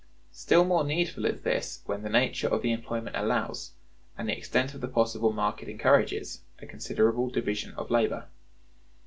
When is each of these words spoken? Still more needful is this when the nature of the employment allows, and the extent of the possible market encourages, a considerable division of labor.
Still 0.31 0.63
more 0.65 0.83
needful 0.83 1.25
is 1.27 1.41
this 1.43 1.83
when 1.85 2.01
the 2.01 2.09
nature 2.09 2.47
of 2.47 2.63
the 2.63 2.71
employment 2.71 3.15
allows, 3.15 3.73
and 4.17 4.27
the 4.27 4.35
extent 4.35 4.73
of 4.73 4.81
the 4.81 4.87
possible 4.87 5.31
market 5.31 5.69
encourages, 5.69 6.41
a 6.57 6.65
considerable 6.65 7.29
division 7.29 7.75
of 7.75 7.91
labor. 7.91 8.25